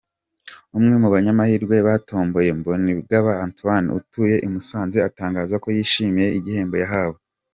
[0.77, 7.17] Umwe mu banyamahirwe batomboye, Mbonigaba Antoine, utuye i Musanze, atangaza ko yishimiye igihembo yahawe.